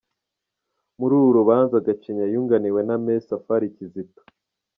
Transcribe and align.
Muri 0.99 1.13
uru 1.19 1.35
rubanza, 1.37 1.83
Gacinya 1.85 2.25
yunganiwe 2.33 2.81
na 2.87 2.95
Me 3.03 3.13
Safari 3.27 3.67
Kizito. 3.75 4.21